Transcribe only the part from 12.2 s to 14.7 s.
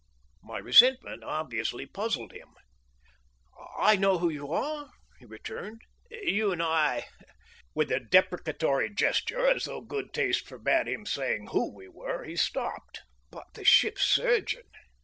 he stopped. "But the ship's surgeon!"